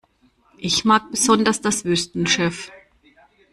Ich 0.57 0.83
mag 0.83 1.11
besonders 1.11 1.61
das 1.61 1.85
Wüstenschiff. 1.85 2.71